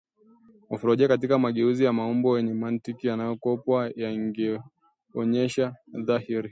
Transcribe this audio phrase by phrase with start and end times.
[0.69, 6.39] mofolojia katika mageuzi ya maumbo yenye mantiki yanayokopwa yameonyeshwa dhahiri